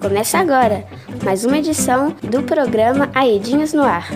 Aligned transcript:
Começa 0.00 0.38
agora 0.38 0.84
mais 1.24 1.44
uma 1.44 1.58
edição 1.58 2.14
do 2.22 2.42
programa 2.42 3.10
Aedinhos 3.14 3.72
no 3.72 3.82
Ar. 3.82 4.08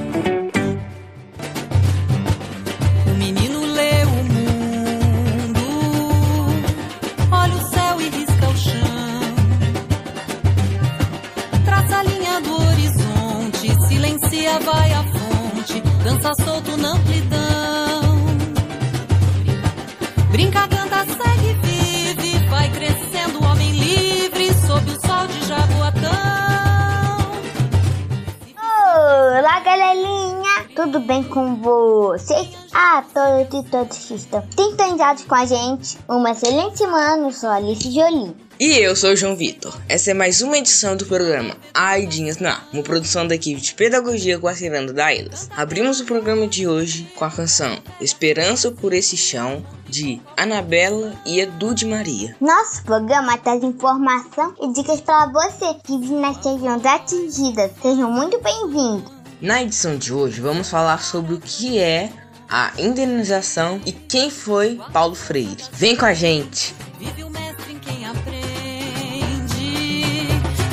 Tudo 30.83 30.99
bem 30.99 31.23
com 31.23 31.55
vocês? 31.63 32.49
Ah, 32.73 33.05
todos 33.15 33.65
e 33.65 33.71
todos 33.71 33.99
que 33.99 34.15
estão 34.15 34.43
sintonizados 34.51 35.23
com 35.23 35.35
a 35.37 35.47
gente. 35.47 35.97
Uma 36.09 36.33
excelente 36.33 36.79
semana, 36.79 37.29
eu 37.29 37.33
sou 37.33 37.51
a 37.51 37.55
Alice 37.55 37.89
Jolie. 37.89 38.35
E 38.59 38.79
eu 38.79 38.97
sou 38.97 39.13
o 39.13 39.17
João 39.17 39.37
Vitor. 39.37 39.79
Essa 39.89 40.11
é 40.11 40.15
mais 40.15 40.43
uma 40.43 40.59
edição 40.59 40.97
do 40.97 41.07
programa 41.07 41.57
Aidinhas 41.73 42.39
na 42.39 42.59
uma 42.73 42.83
produção 42.83 43.29
da 43.29 43.37
equipe 43.37 43.61
de 43.61 43.75
pedagogia 43.75 44.37
Guaciranda 44.37 44.93
da 44.93 45.15
Elas. 45.15 45.49
Abrimos 45.57 46.01
o 46.01 46.05
programa 46.05 46.49
de 46.49 46.67
hoje 46.67 47.09
com 47.15 47.25
a 47.25 47.31
canção 47.31 47.79
Esperança 48.01 48.73
por 48.73 48.93
esse 48.93 49.17
chão 49.17 49.65
de 49.89 50.21
Anabela 50.37 51.15
e 51.25 51.39
Edu 51.39 51.77
de 51.77 51.87
Maria. 51.87 52.35
Nosso 52.41 52.83
programa 52.83 53.39
traz 53.39 53.63
informação 53.63 54.53
e 54.61 54.73
dicas 54.73 55.01
para 55.01 55.27
você 55.27 55.75
que 55.85 55.97
vive 55.97 56.15
nas 56.15 56.45
regiões 56.45 56.85
atingidas. 56.85 57.71
Sejam 57.81 58.11
muito 58.11 58.41
bem-vindos. 58.41 59.22
Na 59.43 59.61
edição 59.61 59.99
de 59.99 60.15
hoje 60.15 60.41
vamos 60.41 60.71
falar 60.71 61.03
sobre 61.03 61.35
o 61.35 61.41
que 61.41 61.77
é 61.77 62.13
a 62.49 62.71
indenização 62.79 63.81
e 63.85 63.91
quem 63.91 64.31
foi 64.31 64.79
Paulo 64.93 65.17
Freire. 65.17 65.65
Vem 65.73 65.97
com 65.97 66.05
a 66.05 66.15
gente! 66.15 66.73
Vive 66.97 67.25
o 67.25 67.31
mestre 67.31 67.73
em 67.73 67.79
quem 67.81 68.07
aprende, 68.07 68.29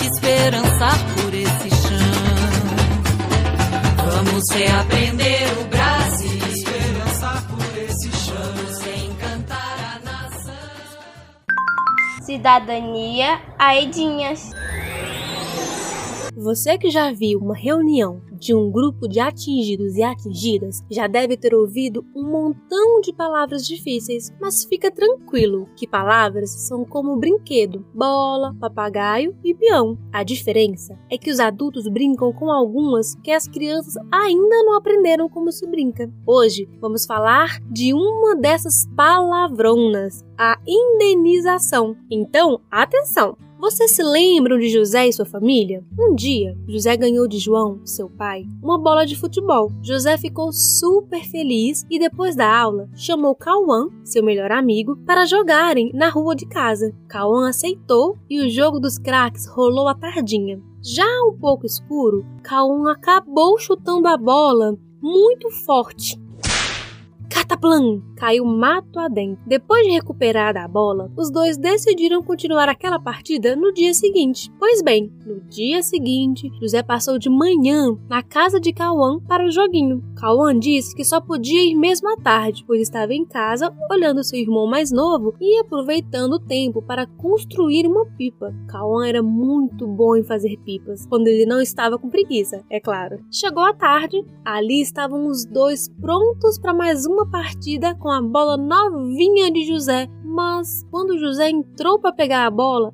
esperançar 0.06 1.00
por 1.16 1.34
esse 1.34 1.70
chão. 1.82 1.98
Vamos 4.06 4.44
reaprender 4.52 5.60
o 5.60 5.64
Brasil, 5.64 6.40
esperançar 6.54 7.44
por 7.48 7.76
esse 7.76 8.12
chão. 8.12 8.36
Vamos 8.56 8.82
reencantar 8.82 9.96
a 9.96 10.00
nação. 10.06 10.54
Cidadania 12.24 13.42
Aedinhas. 13.58 14.52
Você 16.42 16.78
que 16.78 16.90
já 16.90 17.12
viu 17.12 17.38
uma 17.38 17.54
reunião 17.54 18.22
de 18.32 18.56
um 18.56 18.72
grupo 18.72 19.10
de 19.10 19.20
atingidos 19.20 19.98
e 19.98 20.02
atingidas 20.02 20.82
já 20.90 21.06
deve 21.06 21.36
ter 21.36 21.54
ouvido 21.54 22.06
um 22.16 22.24
montão 22.32 23.02
de 23.02 23.12
palavras 23.12 23.68
difíceis, 23.68 24.34
mas 24.40 24.64
fica 24.64 24.90
tranquilo 24.90 25.68
que 25.76 25.86
palavras 25.86 26.52
são 26.52 26.86
como 26.86 27.18
brinquedo, 27.18 27.86
bola, 27.94 28.56
papagaio 28.58 29.36
e 29.44 29.54
peão. 29.54 29.98
A 30.14 30.24
diferença 30.24 30.98
é 31.12 31.18
que 31.18 31.30
os 31.30 31.42
adultos 31.42 31.90
brincam 31.90 32.32
com 32.32 32.50
algumas 32.50 33.16
que 33.16 33.32
as 33.32 33.46
crianças 33.46 33.98
ainda 34.10 34.64
não 34.64 34.78
aprenderam 34.78 35.28
como 35.28 35.52
se 35.52 35.68
brinca. 35.68 36.10
Hoje 36.26 36.70
vamos 36.80 37.06
falar 37.06 37.60
de 37.70 37.94
uma 37.94 38.34
dessas 38.38 38.88
palavronas, 38.96 40.24
a 40.38 40.58
indenização. 40.66 41.98
Então, 42.10 42.62
atenção! 42.72 43.49
Vocês 43.60 43.92
se 43.92 44.02
lembram 44.02 44.58
de 44.58 44.70
José 44.70 45.10
e 45.10 45.12
sua 45.12 45.26
família? 45.26 45.84
Um 46.00 46.16
dia, 46.16 46.58
José 46.66 46.96
ganhou 46.96 47.28
de 47.28 47.38
João, 47.38 47.86
seu 47.86 48.10
pai, 48.10 48.46
uma 48.64 48.80
bola 48.80 49.06
de 49.06 49.18
futebol. 49.18 49.70
José 49.84 50.18
ficou 50.18 50.54
super 50.54 51.26
feliz 51.26 51.86
e 51.90 52.00
depois 52.00 52.38
da 52.38 52.50
aula 52.50 52.90
chamou 52.96 53.36
Cauã, 53.36 53.90
seu 54.02 54.24
melhor 54.24 54.50
amigo, 54.50 54.96
para 55.06 55.26
jogarem 55.26 55.92
na 55.94 56.08
rua 56.08 56.38
de 56.38 56.48
casa. 56.48 56.96
Cauã 57.10 57.50
aceitou 57.50 58.18
e 58.30 58.40
o 58.40 58.50
jogo 58.50 58.80
dos 58.80 58.98
craques 58.98 59.46
rolou 59.46 59.90
a 59.90 59.94
tardinha. 59.94 60.62
Já 60.82 61.06
um 61.28 61.38
pouco 61.38 61.66
escuro, 61.66 62.26
Cauã 62.42 62.90
acabou 62.90 63.60
chutando 63.60 64.08
a 64.08 64.16
bola 64.16 64.78
muito 65.02 65.52
forte 65.66 66.18
Cataplan! 67.50 68.04
Caiu 68.16 68.46
mato 68.46 69.00
adentro. 69.00 69.44
Depois 69.48 69.84
de 69.84 69.94
recuperar 69.94 70.56
a 70.56 70.68
bola, 70.68 71.10
os 71.18 71.32
dois 71.32 71.58
decidiram 71.58 72.22
continuar 72.22 72.70
aquela 72.70 73.00
partida 73.00 73.56
no 73.56 73.74
dia 73.74 73.94
seguinte. 73.94 74.52
Pois 74.60 74.84
bem, 74.84 75.12
no 75.26 75.40
dia 75.50 75.82
seguinte, 75.82 76.52
José 76.62 76.84
passou 76.84 77.18
de 77.18 77.30
manhã 77.30 77.98
na 78.08 78.22
casa 78.22 78.60
de 78.60 78.72
Cauã 78.72 79.20
para 79.22 79.48
o 79.48 79.52
joguinho. 79.52 80.04
Cauã 80.16 80.58
disse 80.58 80.94
que 80.96 81.04
só 81.04 81.20
podia 81.20 81.64
ir 81.64 81.76
mesmo 81.76 82.10
à 82.10 82.18
tarde, 82.18 82.64
pois 82.68 82.82
estava 82.82 83.14
em 83.14 83.26
casa 83.26 83.74
olhando 83.90 84.24
seu 84.24 84.38
irmão 84.38 84.68
mais 84.68 84.92
novo 84.92 85.34
e 85.40 85.58
aproveitando 85.60 86.34
o 86.34 86.40
tempo 86.40 86.84
para 86.84 87.08
construir 87.08 87.88
uma 87.88 88.06
pipa. 88.06 88.54
Cauã 88.68 89.08
era 89.08 89.24
muito 89.24 89.88
bom 89.88 90.16
em 90.16 90.24
fazer 90.24 90.56
pipas, 90.58 91.08
quando 91.08 91.28
ele 91.28 91.46
não 91.46 91.60
estava 91.60 91.98
com 91.98 92.10
preguiça, 92.10 92.64
é 92.70 92.80
claro. 92.80 93.20
Chegou 93.32 93.64
a 93.64 93.74
tarde, 93.74 94.24
ali 94.46 94.82
estavam 94.82 95.26
os 95.26 95.46
dois 95.46 95.88
prontos 96.02 96.60
para 96.60 96.74
mais 96.74 97.06
uma 97.06 97.26
partida 97.26 97.39
com 98.00 98.10
a 98.10 98.22
bola 98.22 98.58
novinha 98.58 99.52
de 99.52 99.66
José, 99.66 100.08
mas 100.24 100.86
quando 100.92 101.18
José 101.18 101.50
entrou 101.50 102.00
para 102.00 102.12
pegar 102.12 102.46
a 102.46 102.52
bola, 102.52 102.94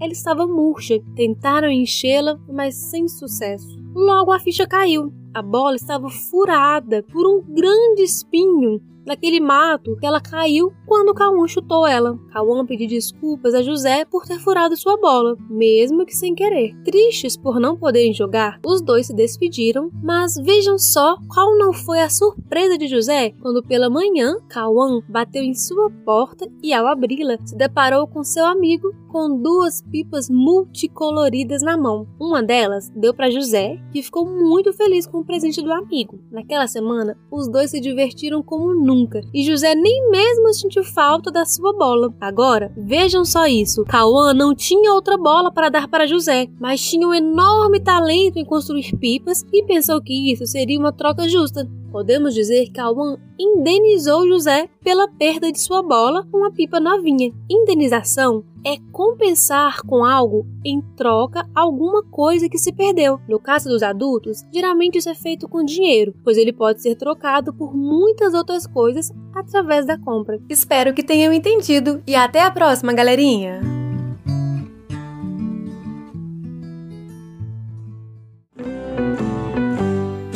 ela 0.00 0.12
estava 0.12 0.46
murcha. 0.46 1.00
Tentaram 1.14 1.70
enchê-la, 1.70 2.38
mas 2.48 2.74
sem 2.74 3.08
sucesso. 3.08 3.78
Logo 3.94 4.32
a 4.32 4.38
ficha 4.38 4.66
caiu. 4.66 5.12
A 5.34 5.42
bola 5.42 5.76
estava 5.76 6.10
furada 6.10 7.02
por 7.04 7.26
um 7.26 7.42
grande 7.42 8.02
espinho 8.02 8.80
naquele 9.04 9.40
mato 9.40 9.96
que 9.96 10.06
ela 10.06 10.20
caiu 10.20 10.72
quando 10.86 11.14
Cauã 11.14 11.46
chutou 11.46 11.86
ela. 11.86 12.18
Cauã 12.32 12.64
pediu 12.64 12.88
desculpas 12.88 13.54
a 13.54 13.62
José 13.62 14.04
por 14.04 14.24
ter 14.24 14.38
furado 14.38 14.76
sua 14.76 14.96
bola, 14.96 15.36
mesmo 15.48 16.04
que 16.04 16.14
sem 16.14 16.34
querer. 16.34 16.74
Tristes 16.84 17.36
por 17.36 17.58
não 17.58 17.76
poderem 17.76 18.12
jogar, 18.12 18.60
os 18.64 18.80
dois 18.80 19.06
se 19.06 19.14
despediram, 19.14 19.90
mas 20.02 20.34
vejam 20.36 20.78
só 20.78 21.16
qual 21.32 21.56
não 21.56 21.72
foi 21.72 22.00
a 22.00 22.10
surpresa 22.10 22.78
de 22.78 22.86
José 22.86 23.30
quando 23.40 23.62
pela 23.62 23.90
manhã 23.90 24.36
Cauã 24.48 25.00
bateu 25.08 25.42
em 25.42 25.54
sua 25.54 25.90
porta 26.04 26.46
e 26.62 26.72
ao 26.72 26.86
abri-la 26.86 27.36
se 27.44 27.56
deparou 27.56 28.06
com 28.06 28.22
seu 28.22 28.44
amigo 28.46 28.94
com 29.08 29.40
duas 29.40 29.82
pipas 29.82 30.30
multicoloridas 30.30 31.62
na 31.62 31.76
mão. 31.76 32.06
Uma 32.18 32.42
delas 32.42 32.90
deu 32.96 33.12
para 33.12 33.30
José, 33.30 33.78
que 33.92 34.02
ficou 34.02 34.24
muito 34.24 34.72
feliz 34.72 35.06
com 35.06 35.18
o 35.18 35.24
presente 35.24 35.60
do 35.60 35.70
amigo. 35.70 36.18
Naquela 36.30 36.66
semana, 36.66 37.18
os 37.30 37.46
dois 37.46 37.70
se 37.70 37.78
divertiram 37.78 38.42
como 38.42 38.74
nunca 38.74 38.91
e 39.32 39.44
José 39.44 39.74
nem 39.74 40.10
mesmo 40.10 40.52
sentiu 40.52 40.84
falta 40.84 41.30
da 41.30 41.44
sua 41.44 41.72
bola. 41.72 42.12
Agora, 42.20 42.72
vejam 42.76 43.24
só 43.24 43.46
isso: 43.46 43.84
Cauã 43.84 44.32
não 44.34 44.54
tinha 44.54 44.92
outra 44.92 45.16
bola 45.16 45.50
para 45.50 45.68
dar 45.68 45.88
para 45.88 46.06
José, 46.06 46.48
mas 46.60 46.82
tinha 46.82 47.06
um 47.06 47.14
enorme 47.14 47.80
talento 47.80 48.36
em 48.36 48.44
construir 48.44 48.96
pipas 48.96 49.44
e 49.52 49.64
pensou 49.64 50.00
que 50.00 50.32
isso 50.32 50.46
seria 50.46 50.78
uma 50.78 50.92
troca 50.92 51.28
justa. 51.28 51.68
Podemos 51.92 52.32
dizer 52.32 52.64
que 52.64 52.72
Cauã 52.72 53.18
indenizou 53.38 54.26
José 54.26 54.66
pela 54.82 55.06
perda 55.06 55.52
de 55.52 55.60
sua 55.60 55.82
bola 55.82 56.26
com 56.30 56.38
uma 56.38 56.50
pipa 56.50 56.80
novinha. 56.80 57.30
Indenização 57.50 58.42
é 58.64 58.76
compensar 58.90 59.82
com 59.82 60.04
algo 60.04 60.46
em 60.64 60.80
troca 60.96 61.46
alguma 61.54 62.02
coisa 62.02 62.48
que 62.48 62.56
se 62.56 62.72
perdeu. 62.72 63.20
No 63.28 63.38
caso 63.38 63.68
dos 63.68 63.82
adultos, 63.82 64.42
geralmente 64.52 64.96
isso 64.96 65.10
é 65.10 65.14
feito 65.14 65.46
com 65.48 65.62
dinheiro, 65.62 66.14
pois 66.24 66.38
ele 66.38 66.52
pode 66.52 66.80
ser 66.80 66.94
trocado 66.96 67.52
por 67.52 67.76
muitas 67.76 68.32
outras 68.32 68.66
coisas 68.66 69.12
através 69.34 69.84
da 69.84 69.98
compra. 69.98 70.40
Espero 70.48 70.94
que 70.94 71.02
tenham 71.02 71.32
entendido 71.32 72.02
e 72.06 72.14
até 72.14 72.40
a 72.40 72.50
próxima, 72.50 72.94
galerinha! 72.94 73.81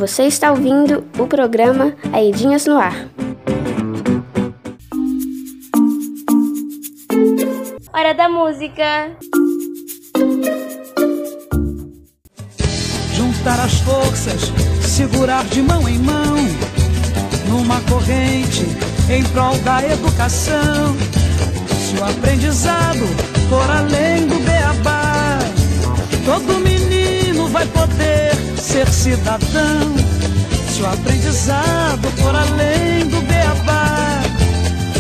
Você 0.07 0.23
está 0.23 0.53
ouvindo 0.53 1.05
o 1.19 1.27
programa 1.27 1.93
Aedinhas 2.13 2.65
no 2.65 2.79
Ar. 2.79 3.09
Hora 7.93 8.15
da 8.15 8.29
música. 8.29 9.11
juntar 13.13 13.59
as 13.59 13.81
forças, 13.81 14.53
segurar 14.81 15.45
de 15.47 15.61
mão 15.61 15.89
em 15.89 15.99
mão, 15.99 16.37
numa 17.49 17.81
corrente 17.81 18.65
em 19.11 19.25
prol 19.33 19.59
da 19.59 19.83
educação. 19.85 20.97
Se 21.81 21.97
o 21.97 22.05
aprendizado 22.05 23.05
for 23.49 23.69
além 23.69 24.29
do 24.29 24.37
beabá, 24.45 25.39
todo 26.25 26.61
menino 26.61 26.96
vai 27.57 27.67
poder 27.69 28.35
ser 28.59 28.87
cidadão. 28.91 29.97
Se 30.69 30.83
o 30.83 30.87
aprendizado 30.87 32.07
for 32.19 32.37
além 32.37 33.07
do 33.09 33.23
beabá, 33.23 34.21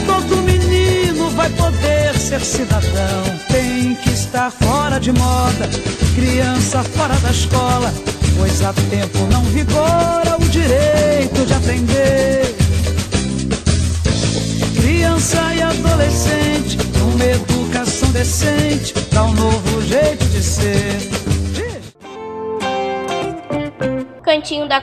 todo 0.07 0.39
menino 0.39 1.29
vai 1.33 1.51
poder 1.51 2.19
ser 2.19 2.41
cidadão. 2.41 3.25
Tem 3.49 3.95
que 3.97 4.09
estar 4.09 4.51
fora 4.51 4.99
de 4.99 5.13
moda, 5.13 5.69
criança 6.15 6.83
fora 6.83 7.15
da 7.17 7.31
escola, 7.31 7.93
pois 8.39 8.63
há 8.63 8.73
tempo 8.89 9.19
não 9.31 9.43
vigora 9.45 10.39
o 10.41 10.49
direito 10.49 11.45
de 11.45 11.53
aprender. 11.53 12.57
Criança 14.81 15.55
e 15.55 15.61
adolescente, 15.61 16.79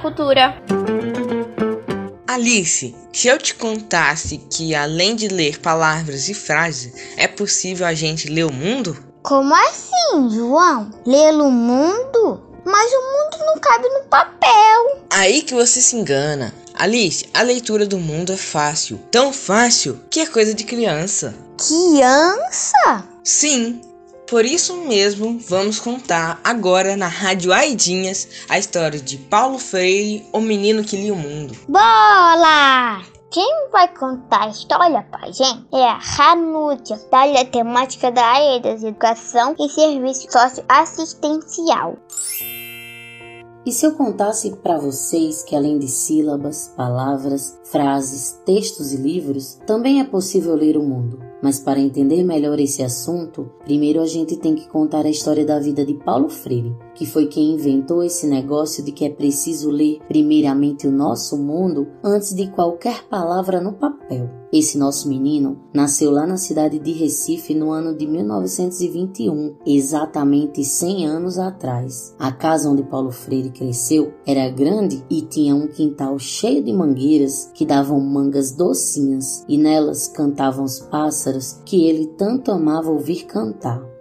Cultura. 0.04 0.62
Alice, 2.28 2.94
se 3.14 3.30
eu 3.30 3.38
te 3.38 3.56
contasse 3.56 4.38
que 4.38 4.76
além 4.76 5.16
de 5.16 5.30
ler 5.30 5.62
palavras 5.62 6.28
e 6.28 6.34
frases, 6.34 6.94
é 7.16 7.26
possível 7.26 7.88
a 7.88 7.94
gente 7.94 8.28
ler 8.28 8.44
o 8.44 8.52
mundo? 8.52 9.02
Como 9.22 9.56
assim, 9.56 10.30
João? 10.30 10.92
Ler 11.06 11.34
o 11.36 11.50
mundo? 11.50 12.44
Mas 12.66 12.92
o 12.92 13.02
mundo 13.02 13.46
não 13.46 13.60
cabe 13.62 13.88
no 13.88 14.04
papel. 14.10 15.06
Aí 15.10 15.42
que 15.42 15.54
você 15.54 15.82
se 15.82 15.96
engana. 15.96 16.54
Alice, 16.74 17.26
a 17.34 17.42
leitura 17.42 17.86
do 17.86 17.98
mundo 17.98 18.34
é 18.34 18.38
fácil. 18.38 19.00
Tão 19.10 19.32
fácil 19.32 20.02
que 20.10 20.20
é 20.20 20.26
coisa 20.26 20.54
de 20.54 20.66
criança. 20.66 21.34
Criança? 21.58 23.08
Sim, 23.24 23.80
por 24.28 24.46
isso 24.46 24.76
mesmo, 24.78 25.40
vamos 25.48 25.80
contar 25.80 26.40
agora 26.44 26.96
na 26.96 27.08
Rádio 27.08 27.54
Aidinhas 27.54 28.28
a 28.50 28.58
história 28.58 29.00
de 29.00 29.18
Paulo 29.18 29.60
Freire, 29.60 30.26
o 30.32 30.40
menino 30.40 30.84
que 30.84 30.96
lia 30.96 31.14
o 31.14 31.18
mundo. 31.18 31.56
Bola! 31.68 33.02
Quem 33.32 33.70
vai 33.72 33.88
contar 33.88 34.44
a 34.44 34.50
história 34.50 35.04
pra 35.10 35.26
gente 35.32 35.66
é 35.74 35.84
a 35.84 35.98
Ranúdia, 35.98 37.00
da 37.10 37.18
área 37.18 37.44
temática 37.44 38.12
da 38.12 38.24
área 38.24 38.60
da 38.60 38.70
educação 38.74 39.56
e 39.60 39.68
serviço 39.70 40.32
socioassistencial. 40.32 41.98
E 43.66 43.72
se 43.72 43.86
eu 43.86 43.96
contasse 43.96 44.52
para 44.58 44.78
vocês 44.78 45.42
que 45.42 45.56
além 45.56 45.80
de 45.80 45.88
sílabas, 45.88 46.72
palavras, 46.76 47.60
frases, 47.64 48.40
textos 48.46 48.94
e 48.94 48.98
livros, 48.98 49.60
também 49.66 50.00
é 50.00 50.04
possível 50.04 50.54
ler 50.54 50.78
o 50.78 50.84
mundo? 50.84 51.33
Mas 51.44 51.60
para 51.60 51.78
entender 51.78 52.24
melhor 52.24 52.58
esse 52.58 52.82
assunto, 52.82 53.52
primeiro 53.66 54.02
a 54.02 54.06
gente 54.06 54.38
tem 54.38 54.56
que 54.56 54.66
contar 54.66 55.06
a 55.06 55.10
história 55.10 55.46
da 55.46 55.60
vida 55.60 55.86
de 55.86 55.94
Paulo 55.94 56.30
Freire, 56.30 56.74
que 56.96 57.06
foi 57.06 57.28
quem 57.28 57.54
inventou 57.54 58.04
esse 58.04 58.28
negócio 58.28 58.84
de 58.84 58.92
que 58.92 59.06
é 59.06 59.10
preciso 59.10 59.70
ler 59.70 60.00
primeiramente 60.08 60.88
o 60.88 60.92
nosso 60.92 61.38
mundo 61.38 61.88
antes 62.04 62.34
de 62.34 62.48
qualquer 62.48 63.04
palavra 63.08 63.62
no 63.62 63.74
papel. 63.74 64.44
Esse 64.54 64.78
nosso 64.78 65.10
menino 65.10 65.58
nasceu 65.74 66.12
lá 66.12 66.28
na 66.28 66.38
cidade 66.38 66.78
de 66.78 66.92
Recife 66.92 67.56
no 67.56 67.72
ano 67.72 67.98
de 67.98 68.06
1921, 68.06 69.56
exatamente 69.66 70.64
100 70.64 71.08
anos 71.08 71.40
atrás. 71.40 72.16
A 72.20 72.32
casa 72.32 72.70
onde 72.70 72.84
Paulo 72.84 73.10
Freire 73.10 73.50
cresceu 73.50 74.14
era 74.28 74.48
grande 74.50 75.04
e 75.10 75.24
tinha 75.24 75.56
um 75.56 75.68
quintal 75.68 76.20
cheio 76.20 76.64
de 76.64 76.72
mangueiras 76.72 77.50
que 77.56 77.66
davam 77.66 78.00
mangas 78.00 78.52
docinhas 78.52 79.44
e 79.50 79.58
nelas 79.58 80.08
cantavam 80.08 80.66
os 80.66 80.80
pássaros 80.80 81.60
que 81.66 81.88
ele 81.88 82.06
tanto 82.16 82.52
amava 82.52 82.92
ouvir 82.92 83.26
cantar. 83.26 83.93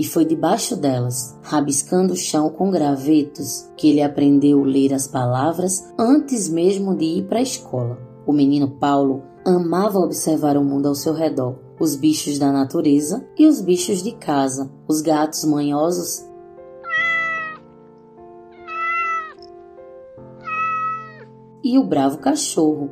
E 0.00 0.04
foi 0.04 0.24
debaixo 0.24 0.74
delas, 0.74 1.36
rabiscando 1.42 2.14
o 2.14 2.16
chão 2.16 2.48
com 2.48 2.70
gravetos, 2.70 3.70
que 3.76 3.90
ele 3.90 4.00
aprendeu 4.00 4.64
a 4.64 4.66
ler 4.66 4.94
as 4.94 5.06
palavras 5.06 5.92
antes 5.98 6.48
mesmo 6.48 6.96
de 6.96 7.04
ir 7.04 7.24
para 7.26 7.38
a 7.38 7.42
escola. 7.42 7.98
O 8.26 8.32
menino 8.32 8.70
Paulo 8.70 9.22
amava 9.44 9.98
observar 9.98 10.56
o 10.56 10.64
mundo 10.64 10.88
ao 10.88 10.94
seu 10.94 11.12
redor, 11.12 11.58
os 11.78 11.96
bichos 11.96 12.38
da 12.38 12.50
natureza 12.50 13.28
e 13.38 13.46
os 13.46 13.60
bichos 13.60 14.02
de 14.02 14.12
casa, 14.12 14.70
os 14.88 15.02
gatos 15.02 15.44
manhosos 15.44 16.24
e 21.62 21.78
o 21.78 21.84
bravo 21.84 22.16
cachorro. 22.16 22.88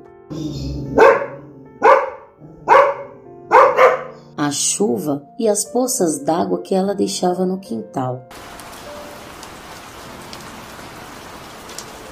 A 4.49 4.51
chuva 4.51 5.23
e 5.39 5.47
as 5.47 5.63
poças 5.63 6.21
d'água 6.21 6.63
que 6.63 6.75
ela 6.75 6.95
deixava 6.95 7.45
no 7.45 7.59
quintal. 7.59 8.27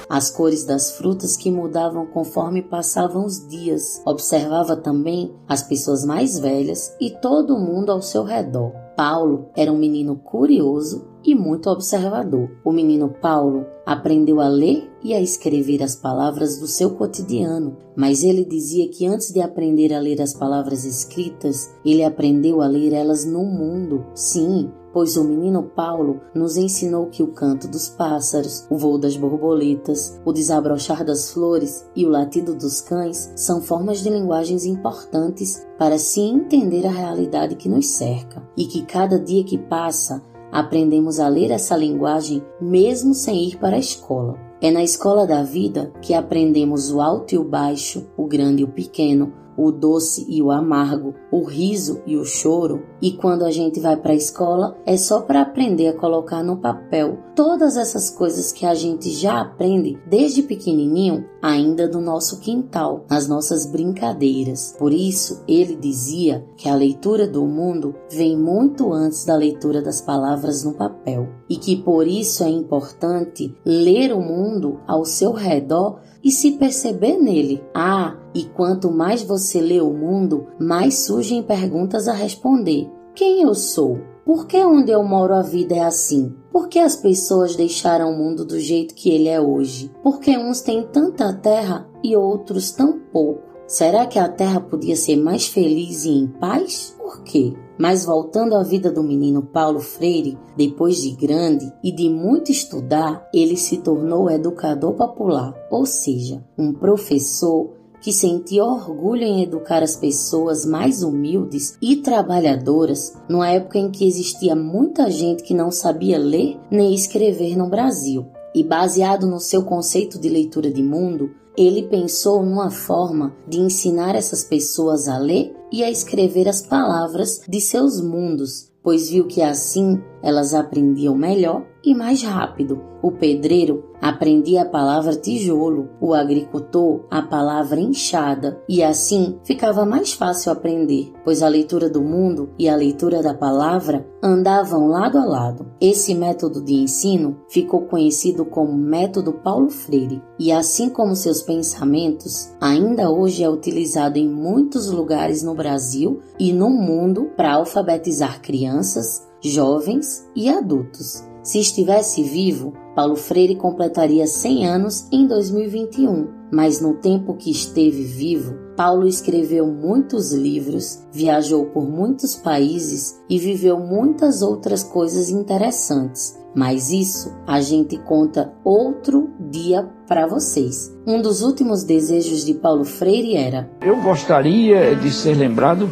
As 0.07 0.29
cores 0.29 0.63
das 0.63 0.91
frutas 0.91 1.35
que 1.35 1.49
mudavam 1.49 2.05
conforme 2.05 2.61
passavam 2.61 3.25
os 3.25 3.45
dias. 3.49 4.03
Observava 4.05 4.77
também 4.77 5.35
as 5.49 5.63
pessoas 5.63 6.05
mais 6.05 6.37
velhas 6.37 6.95
e 7.01 7.09
todo 7.09 7.57
mundo 7.57 7.91
ao 7.91 8.03
seu 8.03 8.23
redor. 8.23 8.71
Paulo 8.95 9.49
era 9.55 9.73
um 9.73 9.77
menino 9.77 10.15
curioso 10.15 11.07
e 11.27 11.35
muito 11.35 11.69
observador. 11.69 12.49
O 12.63 12.71
menino 12.71 13.09
Paulo 13.09 13.65
aprendeu 13.85 14.39
a 14.39 14.47
ler 14.47 14.89
e 15.03 15.13
a 15.13 15.19
escrever 15.19 15.83
as 15.83 15.93
palavras 15.93 16.57
do 16.57 16.67
seu 16.67 16.91
cotidiano, 16.91 17.75
mas 17.97 18.23
ele 18.23 18.45
dizia 18.45 18.87
que 18.89 19.05
antes 19.05 19.33
de 19.33 19.41
aprender 19.41 19.93
a 19.93 19.99
ler 19.99 20.21
as 20.21 20.33
palavras 20.33 20.85
escritas, 20.85 21.69
ele 21.83 22.03
aprendeu 22.03 22.61
a 22.61 22.67
ler 22.67 22.93
elas 22.93 23.25
no 23.25 23.43
mundo. 23.43 24.05
Sim, 24.15 24.71
pois 24.93 25.17
o 25.17 25.23
menino 25.25 25.63
Paulo 25.63 26.21
nos 26.33 26.55
ensinou 26.55 27.07
que 27.07 27.21
o 27.21 27.33
canto 27.33 27.67
dos 27.67 27.89
pássaros, 27.89 28.65
o 28.69 28.77
voo 28.77 28.97
das 28.97 29.17
borboletas, 29.17 30.17
o 30.23 30.31
desabrochar 30.31 31.03
das 31.03 31.31
flores 31.31 31.85
e 31.93 32.05
o 32.05 32.09
latido 32.09 32.55
dos 32.55 32.79
cães 32.79 33.33
são 33.35 33.61
formas 33.61 34.01
de 34.01 34.09
linguagens 34.09 34.63
importantes 34.65 35.67
para 35.77 35.97
se 35.97 36.21
entender 36.21 36.85
a 36.85 36.91
realidade 36.91 37.55
que 37.55 37.67
nos 37.67 37.87
cerca 37.87 38.41
e 38.55 38.65
que 38.65 38.85
cada 38.85 39.19
dia 39.19 39.43
que 39.43 39.57
passa 39.57 40.23
aprendemos 40.51 41.19
a 41.19 41.27
ler 41.27 41.51
essa 41.51 41.75
linguagem 41.75 42.43
mesmo 42.59 43.13
sem 43.13 43.47
ir 43.47 43.57
para 43.57 43.75
a 43.75 43.79
escola. 43.79 44.37
É 44.59 44.71
na 44.71 44.83
escola 44.83 45.27
da 45.27 45.43
vida 45.43 45.91
que 46.01 46.13
aprendemos 46.13 46.91
o 46.91 46.99
alto 46.99 47.35
e 47.35 47.37
o 47.37 47.43
baixo, 47.43 48.07
o 48.17 48.25
grande 48.25 48.61
e 48.61 48.65
o 48.65 48.69
pequeno, 48.69 49.31
o 49.57 49.71
doce 49.71 50.25
e 50.29 50.41
o 50.41 50.51
amargo, 50.51 51.15
o 51.31 51.43
riso 51.43 52.01
e 52.05 52.15
o 52.15 52.23
choro. 52.23 52.83
E 53.01 53.11
quando 53.11 53.43
a 53.43 53.51
gente 53.51 53.79
vai 53.79 53.97
para 53.97 54.13
a 54.13 54.15
escola, 54.15 54.77
é 54.85 54.95
só 54.95 55.21
para 55.21 55.41
aprender 55.41 55.87
a 55.87 55.97
colocar 55.97 56.43
no 56.43 56.57
papel 56.57 57.17
todas 57.35 57.77
essas 57.77 58.09
coisas 58.09 58.51
que 58.51 58.65
a 58.65 58.73
gente 58.73 59.09
já 59.09 59.41
aprende 59.41 59.99
desde 60.07 60.43
pequenininho, 60.43 61.25
ainda 61.41 61.87
do 61.87 61.99
nosso 61.99 62.39
quintal, 62.39 63.05
nas 63.09 63.27
nossas 63.27 63.65
brincadeiras. 63.65 64.75
Por 64.77 64.91
isso, 64.91 65.43
ele 65.47 65.75
dizia 65.75 66.45
que 66.55 66.69
a 66.69 66.75
leitura 66.75 67.27
do 67.27 67.45
mundo 67.45 67.95
vem 68.11 68.37
muito 68.37 68.91
antes 68.91 69.25
da 69.25 69.35
leitura 69.35 69.81
das 69.81 70.01
palavras 70.01 70.63
no 70.63 70.73
papel 70.73 71.27
e 71.49 71.55
que 71.55 71.75
por 71.75 72.07
isso 72.07 72.43
é 72.43 72.49
importante 72.49 73.55
ler 73.65 74.13
o 74.13 74.19
mundo 74.19 74.79
ao 74.87 75.05
seu 75.05 75.31
redor 75.31 75.99
e 76.27 76.31
se 76.31 76.51
perceber 76.51 77.15
nele. 77.17 77.63
Ah, 77.73 78.17
e 78.35 78.43
quanto 78.43 78.91
mais 78.91 79.23
você 79.23 79.61
lê 79.61 79.79
o 79.79 79.93
mundo, 79.93 80.47
mais 80.59 81.05
surgem 81.05 81.41
perguntas 81.41 82.05
a 82.09 82.11
responder. 82.11 82.91
Quem 83.15 83.43
eu 83.43 83.55
sou? 83.55 84.01
Por 84.25 84.45
que 84.45 84.57
onde 84.57 84.91
eu 84.91 85.01
moro 85.05 85.33
a 85.33 85.41
vida 85.41 85.75
é 85.75 85.79
assim? 85.79 86.35
Por 86.51 86.67
que 86.67 86.79
as 86.79 86.97
pessoas 86.97 87.55
deixaram 87.55 88.11
o 88.11 88.17
mundo 88.17 88.43
do 88.43 88.59
jeito 88.59 88.93
que 88.93 89.09
ele 89.09 89.29
é 89.29 89.39
hoje? 89.39 89.89
Por 90.03 90.19
que 90.19 90.37
uns 90.37 90.59
têm 90.59 90.85
tanta 90.85 91.31
terra 91.31 91.89
e 92.03 92.13
outros 92.13 92.71
tão 92.71 92.99
pouco? 92.99 93.43
Será 93.65 94.05
que 94.05 94.19
a 94.19 94.27
terra 94.27 94.59
podia 94.59 94.97
ser 94.97 95.15
mais 95.15 95.47
feliz 95.47 96.03
e 96.03 96.09
em 96.09 96.27
paz? 96.27 96.93
Por 96.97 97.23
quê? 97.23 97.53
Mas 97.77 98.05
voltando 98.05 98.55
à 98.55 98.63
vida 98.63 98.91
do 98.91 99.03
menino 99.03 99.41
Paulo 99.41 99.79
Freire, 99.79 100.37
depois 100.55 100.97
de 100.97 101.11
grande 101.11 101.71
e 101.83 101.91
de 101.91 102.09
muito 102.09 102.51
estudar, 102.51 103.27
ele 103.33 103.55
se 103.55 103.77
tornou 103.77 104.29
educador 104.29 104.93
popular, 104.93 105.53
ou 105.69 105.85
seja, 105.85 106.43
um 106.57 106.73
professor 106.73 107.77
que 108.01 108.11
sentia 108.11 108.63
orgulho 108.63 109.23
em 109.23 109.43
educar 109.43 109.83
as 109.83 109.95
pessoas 109.95 110.65
mais 110.65 111.03
humildes 111.03 111.77
e 111.81 111.97
trabalhadoras 111.97 113.13
numa 113.27 113.49
época 113.49 113.79
em 113.79 113.89
que 113.89 114.07
existia 114.07 114.55
muita 114.55 115.09
gente 115.09 115.43
que 115.43 115.53
não 115.53 115.71
sabia 115.71 116.17
ler 116.17 116.59
nem 116.69 116.93
escrever 116.93 117.57
no 117.57 117.69
Brasil. 117.69 118.25
E 118.53 118.63
baseado 118.63 119.27
no 119.27 119.39
seu 119.39 119.63
conceito 119.63 120.19
de 120.19 120.29
leitura 120.29 120.71
de 120.71 120.81
mundo, 120.81 121.31
ele 121.57 121.83
pensou 121.83 122.43
numa 122.43 122.69
forma 122.69 123.35
de 123.47 123.59
ensinar 123.59 124.15
essas 124.15 124.43
pessoas 124.43 125.07
a 125.07 125.17
ler 125.17 125.56
e 125.71 125.83
a 125.83 125.89
escrever 125.89 126.47
as 126.47 126.61
palavras 126.61 127.41
de 127.47 127.59
seus 127.59 128.01
mundos, 128.01 128.71
pois 128.81 129.09
viu 129.09 129.27
que 129.27 129.41
assim 129.41 130.01
elas 130.21 130.53
aprendiam 130.53 131.15
melhor 131.15 131.63
e 131.83 131.95
mais 131.95 132.21
rápido. 132.21 132.81
O 133.01 133.11
pedreiro 133.11 133.85
aprendia 134.01 134.63
a 134.63 134.65
palavra 134.65 135.15
tijolo, 135.15 135.89
o 136.01 136.13
agricultor 136.13 137.05
a 137.09 137.21
palavra 137.21 137.79
enxada, 137.79 138.61
e 138.67 138.83
assim 138.83 139.39
ficava 139.43 139.85
mais 139.85 140.11
fácil 140.13 140.51
aprender, 140.51 141.13
pois 141.23 141.41
a 141.41 141.47
leitura 141.47 141.89
do 141.89 142.01
mundo 142.01 142.49
e 142.59 142.67
a 142.67 142.75
leitura 142.75 143.21
da 143.21 143.33
palavra 143.33 144.05
andavam 144.21 144.87
lado 144.87 145.17
a 145.17 145.25
lado. 145.25 145.67
Esse 145.79 146.13
método 146.13 146.61
de 146.61 146.73
ensino 146.73 147.37
ficou 147.47 147.83
conhecido 147.83 148.43
como 148.43 148.73
Método 148.73 149.33
Paulo 149.33 149.69
Freire, 149.69 150.21
e 150.39 150.51
assim 150.51 150.89
como 150.89 151.15
seus 151.15 151.41
pensamentos, 151.41 152.51
ainda 152.59 153.09
hoje 153.09 153.43
é 153.43 153.49
utilizado 153.49 154.17
em 154.17 154.27
muitos 154.27 154.91
lugares 154.91 155.41
no 155.41 155.55
Brasil 155.55 156.19
e 156.39 156.51
no 156.51 156.69
mundo 156.69 157.31
para 157.37 157.53
alfabetizar 157.53 158.41
crianças, 158.41 159.27
jovens 159.41 160.27
e 160.35 160.49
adultos. 160.49 161.23
Se 161.43 161.59
estivesse 161.59 162.21
vivo, 162.23 162.73
Paulo 162.93 163.15
Freire 163.15 163.55
completaria 163.55 164.27
100 164.27 164.67
anos 164.67 165.07
em 165.11 165.25
2021, 165.25 166.27
mas 166.51 166.81
no 166.81 166.95
tempo 166.95 167.35
que 167.35 167.49
esteve 167.49 168.03
vivo, 168.03 168.55
Paulo 168.75 169.07
escreveu 169.07 169.65
muitos 169.65 170.33
livros, 170.33 171.03
viajou 171.11 171.67
por 171.67 171.87
muitos 171.87 172.35
países 172.35 173.17
e 173.29 173.39
viveu 173.39 173.79
muitas 173.79 174.41
outras 174.41 174.83
coisas 174.83 175.29
interessantes. 175.29 176.37
Mas 176.55 176.89
isso 176.89 177.33
a 177.45 177.61
gente 177.61 177.97
conta 177.99 178.51
outro 178.63 179.29
dia 179.39 179.87
para 180.07 180.27
vocês. 180.27 180.91
Um 181.05 181.21
dos 181.21 181.41
últimos 181.41 181.83
desejos 181.83 182.43
de 182.43 182.55
Paulo 182.55 182.83
Freire 182.83 183.35
era: 183.35 183.69
Eu 183.79 184.01
gostaria 184.01 184.95
de 184.95 185.11
ser 185.11 185.35
lembrado 185.35 185.89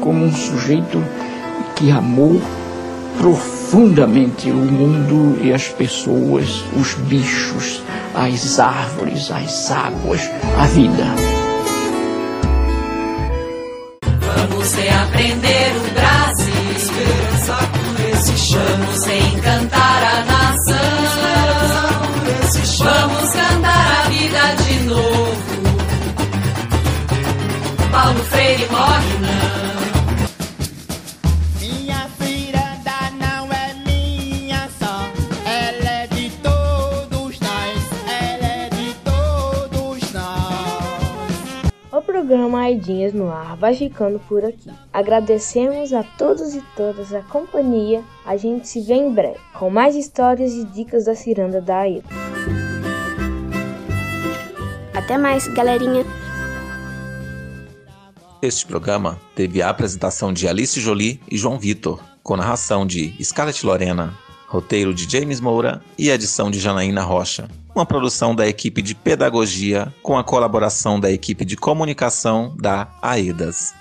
como 0.00 0.24
um 0.24 0.32
sujeito 0.32 0.98
que 1.76 1.90
amou 1.90 2.40
profundamente 3.18 4.50
o 4.50 4.54
mundo 4.54 5.38
e 5.42 5.52
as 5.52 5.68
pessoas, 5.68 6.64
os 6.78 6.94
bichos, 6.94 7.82
as 8.14 8.58
árvores, 8.58 9.30
as 9.30 9.70
águas, 9.70 10.30
a 10.58 10.66
vida. 10.66 11.04
Vamos 14.20 14.74
reaprender 14.74 15.76
o 15.76 15.90
Brasil, 15.94 16.72
esperança 16.76 17.56
por 17.72 18.00
esse 18.10 18.36
chão. 18.38 18.60
Vamos 18.78 19.06
reencantar 19.06 20.02
a 20.02 20.24
nação, 20.24 20.96
vamos 22.78 23.30
cantar 23.30 24.04
a 24.04 24.08
vida 24.08 24.54
de 24.64 24.78
novo. 24.84 25.46
Paulo 27.90 28.22
Freire 28.24 28.66
morre 28.70 29.15
programa 42.26 42.62
Aidinhas 42.62 43.12
no 43.12 43.30
Ar 43.30 43.56
vai 43.56 43.72
ficando 43.72 44.18
por 44.18 44.44
aqui. 44.44 44.68
Agradecemos 44.92 45.92
a 45.92 46.02
todos 46.02 46.56
e 46.56 46.62
todas 46.76 47.14
a 47.14 47.22
companhia. 47.22 48.02
A 48.24 48.36
gente 48.36 48.66
se 48.66 48.80
vê 48.80 48.94
em 48.94 49.12
breve 49.12 49.38
com 49.54 49.70
mais 49.70 49.94
histórias 49.94 50.52
e 50.52 50.64
dicas 50.64 51.04
da 51.04 51.14
ciranda 51.14 51.60
da 51.60 51.78
Aida. 51.78 52.08
Até 54.92 55.16
mais, 55.16 55.46
galerinha! 55.46 56.04
Este 58.42 58.66
programa 58.66 59.20
teve 59.36 59.62
a 59.62 59.70
apresentação 59.70 60.32
de 60.32 60.48
Alice 60.48 60.80
Jolie 60.80 61.20
e 61.30 61.36
João 61.38 61.60
Vitor, 61.60 62.02
com 62.24 62.36
narração 62.36 62.84
de 62.84 63.14
Scarlett 63.22 63.64
Lorena, 63.64 64.12
roteiro 64.46 64.94
de 64.94 65.10
James 65.10 65.40
Moura 65.40 65.82
e 65.98 66.10
edição 66.10 66.50
de 66.50 66.58
Janaína 66.58 67.02
Rocha. 67.02 67.48
Uma 67.74 67.84
produção 67.84 68.34
da 68.34 68.48
equipe 68.48 68.80
de 68.80 68.94
pedagogia 68.94 69.92
com 70.02 70.16
a 70.16 70.24
colaboração 70.24 70.98
da 70.98 71.10
equipe 71.10 71.44
de 71.44 71.56
comunicação 71.56 72.54
da 72.58 72.88
AEDAS. 73.02 73.74